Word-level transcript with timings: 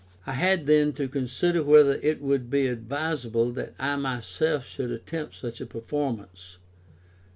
I 0.25 0.31
had 0.33 0.65
then 0.65 0.93
to 0.93 1.07
consider 1.07 1.61
whether 1.63 1.99
it 2.01 2.23
would 2.23 2.49
be 2.49 2.65
advisable 2.65 3.51
that 3.51 3.75
I 3.77 3.97
myself 3.97 4.65
should 4.65 4.89
attempt 4.89 5.35
such 5.35 5.61
a 5.61 5.67
performance. 5.67 6.57